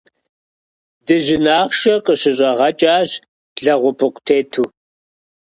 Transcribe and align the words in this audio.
Дыжьын 1.05 1.45
ахъшэ 1.59 1.93
къыщыщӏагъэкӏащ 2.05 3.09
лэгъупыкъу 3.63 4.23
тету. 4.25 4.65